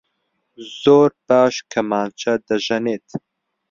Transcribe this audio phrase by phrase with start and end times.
[0.81, 3.07] زۆر باش کەمانچە دەژەنێت.